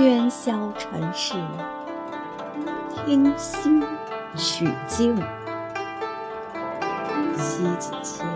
[0.00, 1.34] 喧嚣尘世，
[3.04, 3.82] 听心
[4.34, 5.14] 取静。
[7.36, 8.26] 西子谦。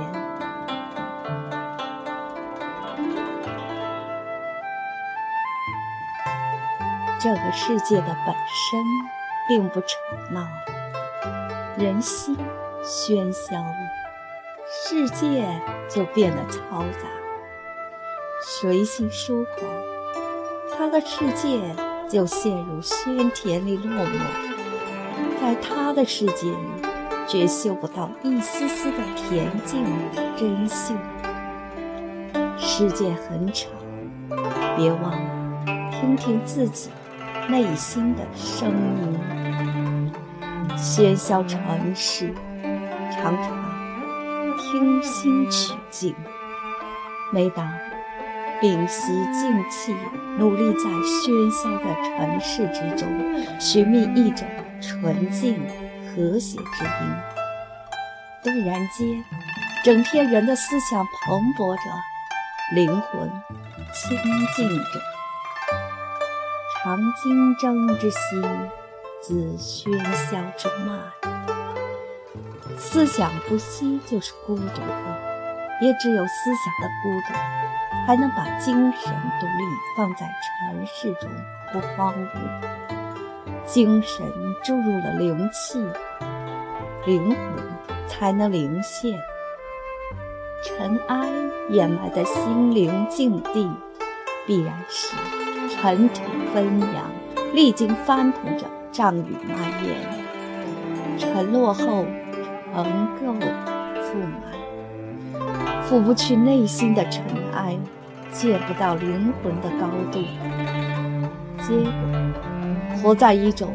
[7.19, 8.85] 这个世界的本身
[9.49, 9.97] 并不吵
[10.33, 10.47] 闹，
[11.79, 12.37] 人心
[12.83, 13.75] 喧嚣了，
[14.69, 15.59] 世界
[15.89, 17.09] 就变得嘈杂。
[18.61, 19.67] 随心疏狂，
[20.77, 21.61] 他的世界
[22.09, 26.57] 就陷入喧天里落寞，在他的世界里，
[27.29, 29.89] 绝嗅不到一丝丝的恬静与
[30.37, 30.97] 真性。
[32.59, 33.69] 世界很吵，
[34.77, 36.91] 别忘了听听自己。
[37.47, 40.13] 内心的声音，
[40.79, 42.35] 喧嚣尘世，
[43.13, 46.15] 常常听心取静。
[47.31, 47.69] 每当
[48.65, 49.95] 屏息静气，
[50.39, 53.07] 努力在喧嚣的尘世之中
[53.61, 54.49] 寻觅一种
[54.81, 55.61] 纯净
[56.09, 56.91] 和谐之音，
[58.43, 59.23] 突然间，
[59.85, 61.83] 整天人的思想蓬勃着，
[62.75, 63.31] 灵魂
[63.93, 64.17] 清
[64.57, 65.01] 净着。
[66.83, 68.43] 常竞争之心，
[69.21, 70.99] 自喧嚣中漫。
[72.79, 75.34] 思想不息就是孤独的，
[75.85, 77.35] 也只有思想的孤独，
[78.07, 80.27] 才能把精神独立放在
[80.71, 81.31] 尘世中
[81.71, 82.29] 不荒芜。
[83.67, 84.25] 精神
[84.63, 85.79] 注入了灵气，
[87.05, 87.39] 灵魂
[88.09, 89.19] 才能灵现。
[90.63, 91.29] 尘埃
[91.69, 93.71] 掩埋的心灵境地，
[94.47, 95.15] 必然是。
[95.69, 96.23] 尘土
[96.55, 97.11] 飞扬，
[97.53, 102.07] 历经翻腾着障雨蔓延，沉落后
[102.73, 103.35] 能够
[104.01, 104.54] 覆满，
[105.87, 107.77] 拂不去内心的尘埃，
[108.33, 110.23] 见不到灵魂的高度，
[111.61, 113.75] 结果活在一种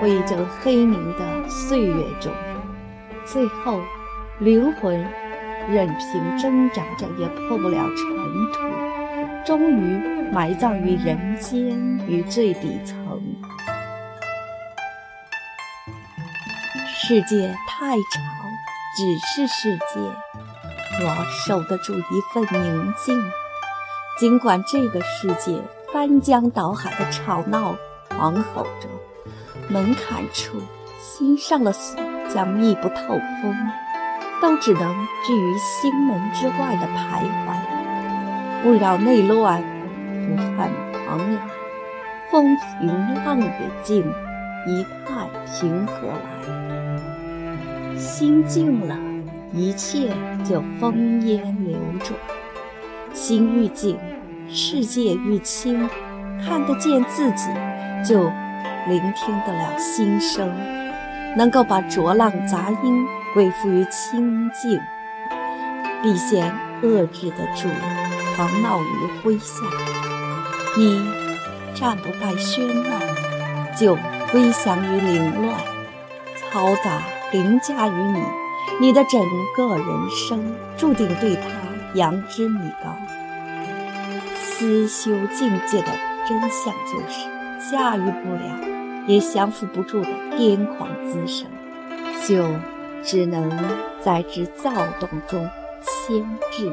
[0.00, 2.32] 灰烬黑凝的岁月中，
[3.24, 3.80] 最后
[4.38, 4.98] 灵魂
[5.68, 8.06] 任凭挣扎着也破不了尘
[8.52, 8.58] 土，
[9.44, 10.20] 终于。
[10.32, 11.76] 埋葬于人间
[12.06, 13.20] 于最底层，
[16.86, 18.22] 世界太长，
[18.96, 20.29] 只是世界。
[20.98, 23.22] 我守得住一份宁静，
[24.18, 25.62] 尽管这个世界
[25.92, 27.74] 翻江倒海的吵闹
[28.08, 28.88] 狂吼着，
[29.68, 30.60] 门槛处
[31.00, 33.54] 心上了锁，将密不透风，
[34.42, 37.54] 都只能置于心门之外的徘徊，
[38.62, 39.62] 不扰内乱。
[40.28, 41.48] 不犯狂澜，
[42.30, 44.04] 风平浪也静，
[44.66, 47.96] 一派平和来。
[47.96, 48.94] 心静了，
[49.52, 50.08] 一切
[50.44, 52.18] 就风烟流转。
[53.12, 53.98] 心愈静，
[54.48, 55.88] 世界愈清，
[56.44, 57.48] 看得见自己，
[58.06, 58.22] 就
[58.86, 60.48] 聆听得了心声，
[61.36, 64.80] 能够把浊浪杂音归附于清静，
[66.02, 66.52] 必先
[66.82, 67.68] 遏制得住
[68.36, 69.64] 狂闹于麾下。
[70.76, 71.04] 你
[71.74, 72.96] 战不败喧闹，
[73.76, 73.96] 就
[74.30, 75.58] 归降于凌乱；
[76.52, 77.02] 嘈杂
[77.32, 78.22] 凌驾于你，
[78.80, 79.20] 你的整
[79.54, 81.42] 个人生注定对他
[81.94, 82.96] 扬之米高。
[84.42, 85.88] 思修境界的
[86.28, 87.28] 真相就是：
[87.70, 91.46] 驾驭不了，也降服不住的癫狂滋生，
[92.26, 92.46] 就
[93.02, 93.50] 只能
[94.00, 95.48] 在之躁动中
[95.82, 96.72] 牵制。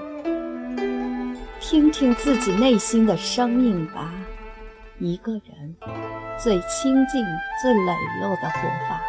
[1.59, 4.11] 听听自己内心的声音吧。
[4.99, 5.75] 一个人
[6.37, 7.23] 最清净、
[7.61, 8.99] 最磊落的活法，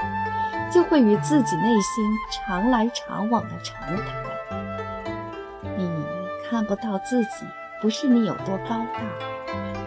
[0.71, 4.59] 就会与自己内心常来常往的长谈。
[5.77, 5.91] 你
[6.49, 7.47] 看不到自己，
[7.81, 9.01] 不是你有多高大，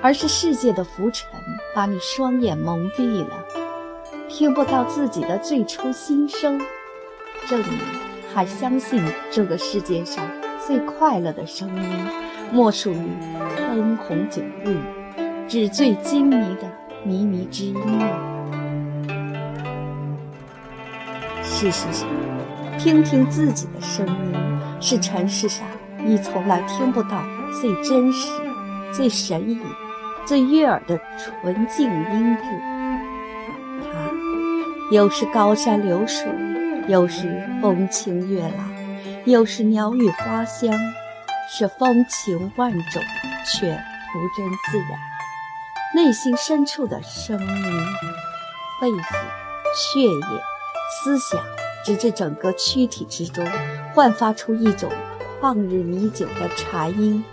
[0.01, 1.29] 而是世界的浮尘
[1.75, 3.45] 把你双眼蒙蔽了。
[4.27, 6.59] 听不到自己的最初心声，
[7.47, 7.79] 证明
[8.33, 10.25] 还相信这个世界上
[10.65, 11.83] 最快乐的声音。
[12.53, 13.11] 莫属于
[13.57, 14.77] 灯红酒绿、
[15.47, 16.63] 纸醉金迷的
[17.05, 18.40] 靡靡之音。
[21.61, 22.09] 事实上，
[22.79, 24.33] 听听自己的声音，
[24.81, 25.67] 是尘世上
[26.03, 27.23] 你从来听不到
[27.61, 28.31] 最真实、
[28.91, 29.61] 最神异、
[30.25, 32.43] 最悦耳的纯净音质。
[33.83, 33.89] 它
[34.89, 36.25] 有时高山流水，
[36.87, 38.51] 有时风清月朗，
[39.25, 40.73] 有时鸟语花香。
[41.47, 43.03] 是风情万种，
[43.45, 44.97] 却图真自然。
[45.93, 47.85] 内心深处的声音，
[48.79, 49.03] 肺腑、
[49.75, 50.41] 血液、
[50.91, 51.41] 思想，
[51.85, 53.47] 直至整个躯体之中，
[53.93, 54.91] 焕发出一种
[55.39, 57.23] 旷日弥久的禅音，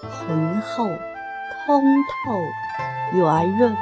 [0.00, 0.86] 浑厚、
[1.66, 1.82] 通
[2.24, 3.76] 透、圆润。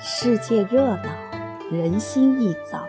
[0.00, 1.04] 世界热闹，
[1.70, 2.80] 人心易躁；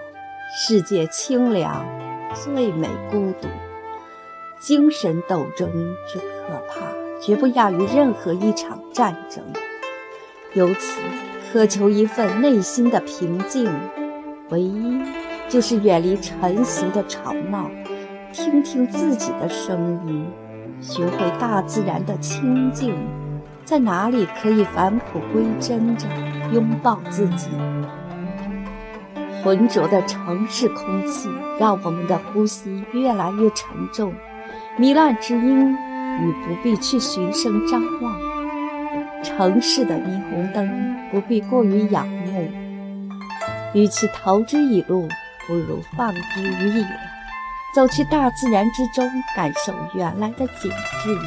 [0.56, 1.86] 世界清凉，
[2.34, 3.48] 最美孤独。
[4.60, 5.70] 精神斗争
[6.08, 6.88] 之可怕，
[7.22, 9.44] 绝不亚于任何一场战争。
[10.56, 11.02] 由此，
[11.52, 13.68] 渴求一份内心的平静，
[14.50, 15.02] 唯一
[15.50, 17.72] 就是远离尘俗的吵闹，
[18.32, 20.24] 听听自己的声音，
[20.80, 22.94] 学会大自然的清静。
[23.66, 26.06] 在哪里可以返璞归真着
[26.52, 27.48] 拥抱自己？
[29.44, 31.30] 浑浊的城市空气
[31.60, 34.14] 让我们的呼吸越来越沉重。
[34.78, 38.20] 糜烂之音与不必去循声张望，
[39.24, 42.52] 城市的霓虹灯不必过于仰慕。
[43.74, 45.08] 与其投之以路，
[45.48, 46.86] 不如放之于野，
[47.74, 50.72] 走去大自然之中，感受原来的景
[51.02, 51.18] 致。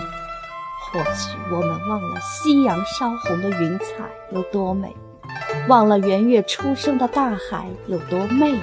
[0.92, 3.86] 或许我们忘了夕阳烧红的云彩
[4.32, 4.94] 有多美，
[5.66, 8.54] 忘了圆月初升的大海有多媚。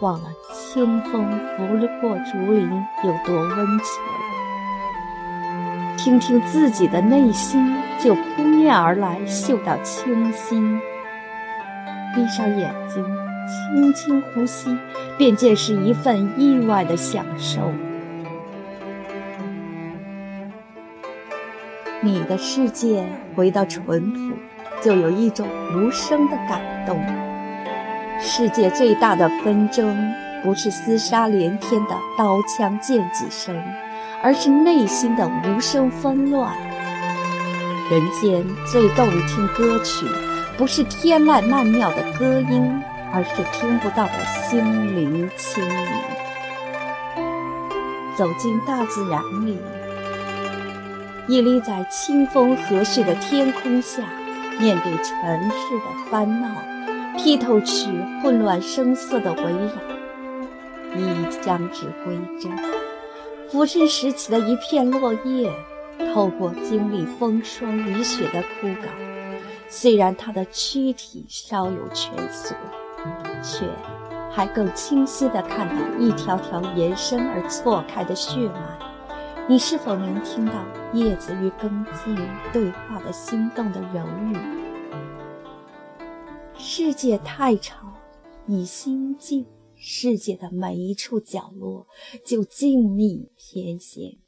[0.00, 1.24] 忘了清风
[1.56, 1.66] 拂
[2.00, 2.68] 过竹林
[3.04, 3.88] 有多温存，
[5.96, 10.80] 听听自己的内心，就扑面而来嗅到清新。
[12.14, 13.04] 闭上眼睛，
[13.46, 14.76] 轻轻呼吸，
[15.16, 17.72] 便见是一份意外的享受。
[22.00, 23.04] 你的世界
[23.36, 24.32] 回到淳朴，
[24.82, 26.98] 就有一种无声的感动。
[28.18, 30.12] 世界最大的纷争，
[30.42, 33.56] 不是厮杀连天的刀枪剑戟声，
[34.22, 36.52] 而是内心的无声纷乱。
[37.92, 40.06] 人间最动听歌曲，
[40.56, 45.88] 不是天籁曼妙的歌音，而是听不到的心灵轻语。
[48.16, 49.58] 走进大自然里，
[51.28, 54.02] 屹立在清风和煦的天空下，
[54.58, 56.48] 面对尘世的烦恼。
[57.18, 57.90] 剔透去
[58.22, 59.72] 混乱声色的围绕，
[60.96, 62.50] 你将至归真。
[63.50, 65.52] 俯身拾起的一片落叶，
[66.12, 68.88] 透过经历风霜雨雪的枯槁，
[69.68, 72.54] 虽然它的躯体稍有蜷缩，
[73.42, 73.66] 却
[74.30, 78.78] 还更清晰地看到一条条延伸而错开的血脉。
[79.48, 80.52] 你是否能听到
[80.92, 82.16] 叶子与根茎
[82.52, 84.36] 对话的心动的柔语？
[86.56, 87.92] 世界太吵，
[88.46, 89.44] 你心静，
[89.74, 91.86] 世界的每一处角落
[92.24, 94.21] 就静谧偏闲。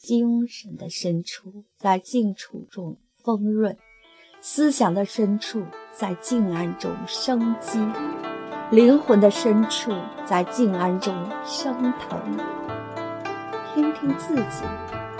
[0.00, 3.76] 精神的深处在静处中丰润，
[4.40, 5.62] 思想的深处
[5.92, 7.78] 在静安中生机，
[8.70, 9.92] 灵魂的深处
[10.24, 11.14] 在静安中
[11.44, 12.18] 升腾。
[13.74, 14.64] 听听自己，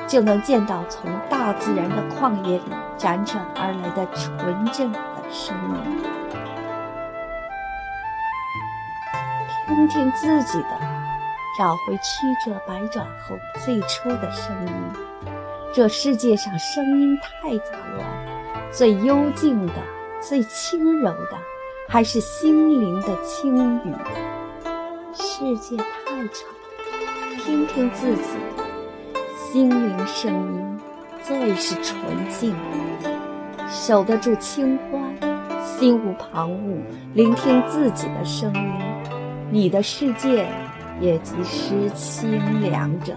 [0.09, 2.65] 就能见到从大自然的旷野里
[2.97, 4.91] 辗转而来的纯正。
[4.91, 6.03] 的生命，
[9.67, 11.00] 听听自己的，
[11.59, 12.03] 找回曲
[12.45, 14.73] 折百转后最初的声音。
[15.73, 18.07] 这世界上声音太杂乱，
[18.71, 19.73] 最幽静的、
[20.21, 21.39] 最轻柔的，
[21.89, 23.95] 还是心灵的轻语。
[25.15, 25.85] 世界太
[26.33, 26.47] 吵，
[27.45, 28.23] 听听自己，
[29.37, 30.81] 心灵声音
[31.23, 32.55] 最是纯净。
[33.69, 35.01] 守得住清欢，
[35.65, 36.81] 心无旁骛，
[37.15, 38.73] 聆听自己的声音，
[39.51, 40.49] 你的世界
[41.01, 43.17] 也即诗清凉者。